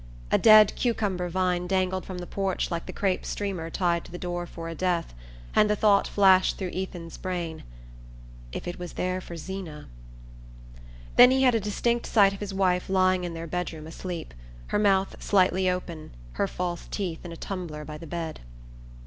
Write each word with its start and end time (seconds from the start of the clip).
A 0.31 0.39
dead 0.39 0.73
cucumber 0.75 1.29
vine 1.29 1.67
dangled 1.67 2.05
from 2.07 2.17
the 2.17 2.25
porch 2.25 2.71
like 2.71 2.87
the 2.87 2.91
crape 2.91 3.23
streamer 3.23 3.69
tied 3.69 4.03
to 4.05 4.11
the 4.11 4.17
door 4.17 4.47
for 4.47 4.67
a 4.67 4.73
death, 4.73 5.13
and 5.55 5.69
the 5.69 5.75
thought 5.75 6.07
flashed 6.07 6.57
through 6.57 6.71
Ethan's 6.73 7.17
brain: 7.19 7.63
"If 8.51 8.67
it 8.67 8.79
was 8.79 8.93
there 8.93 9.21
for 9.21 9.37
Zeena" 9.37 9.85
Then 11.17 11.29
he 11.29 11.43
had 11.43 11.53
a 11.53 11.59
distinct 11.59 12.07
sight 12.07 12.33
of 12.33 12.39
his 12.39 12.51
wife 12.51 12.89
lying 12.89 13.25
in 13.25 13.35
their 13.35 13.45
bedroom 13.45 13.85
asleep, 13.85 14.33
her 14.69 14.79
mouth 14.79 15.21
slightly 15.21 15.69
open, 15.69 16.15
her 16.31 16.47
false 16.47 16.87
teeth 16.89 17.23
in 17.23 17.31
a 17.31 17.37
tumbler 17.37 17.85
by 17.85 17.99
the 17.99 18.07
bed... 18.07 18.39